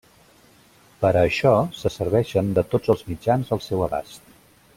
Per 1.03 1.11
a 1.11 1.21
això 1.23 1.51
se 1.81 1.91
serveixen 1.97 2.49
de 2.59 2.65
tots 2.73 2.95
els 2.95 3.05
mitjans 3.13 3.55
al 3.59 3.63
seu 3.69 3.87
abast. 3.91 4.35